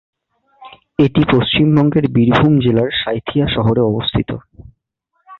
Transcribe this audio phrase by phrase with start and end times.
[0.99, 4.29] এটি পশ্চিমবঙ্গের বীরভূম জেলার সাঁইথিয়া শহরে অবস্থিত।